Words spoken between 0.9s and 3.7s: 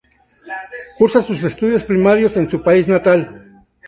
Cursa sus estudios primarios en su país natal.